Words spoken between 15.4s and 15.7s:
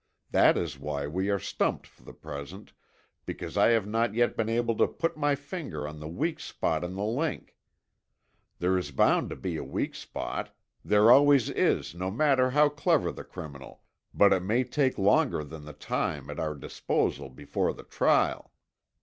than